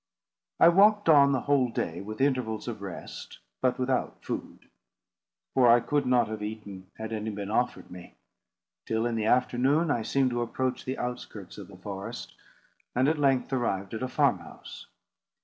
I 0.59 0.67
walked 0.69 1.09
on 1.09 1.31
the 1.31 1.41
whole 1.41 1.69
day, 1.69 2.01
with 2.01 2.21
intervals 2.21 2.67
of 2.67 2.81
rest, 2.81 3.37
but 3.61 3.77
without 3.77 4.25
food; 4.25 4.67
for 5.53 5.69
I 5.69 5.79
could 5.79 6.07
not 6.07 6.27
have 6.27 6.41
eaten, 6.41 6.89
had 6.97 7.13
any 7.13 7.29
been 7.29 7.51
offered 7.51 7.91
me; 7.91 8.15
till, 8.87 9.05
in 9.05 9.13
the 9.13 9.27
afternoon, 9.27 9.91
I 9.91 10.01
seemed 10.01 10.31
to 10.31 10.41
approach 10.41 10.85
the 10.85 10.97
outskirts 10.97 11.59
of 11.59 11.67
the 11.67 11.77
forest, 11.77 12.33
and 12.95 13.07
at 13.07 13.19
length 13.19 13.53
arrived 13.53 13.93
at 13.93 14.01
a 14.01 14.07
farm 14.07 14.39
house. 14.39 14.87